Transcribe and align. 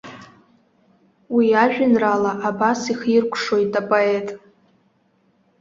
Уи 1.35 1.47
ажәеинраала 1.63 2.31
абас 2.49 2.81
ихиркәшоит 2.91 3.71
апоет. 3.81 4.27